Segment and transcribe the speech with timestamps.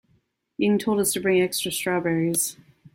[0.57, 2.57] Ying told us to bring extra strawberries.